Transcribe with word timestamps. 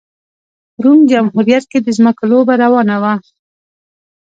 په 0.73 0.79
روم 0.83 0.99
جمهوریت 1.11 1.63
کې 1.71 1.79
د 1.81 1.87
ځمکو 1.97 2.23
لوبه 2.31 2.53
روانه 2.63 2.95
وه 3.03 3.13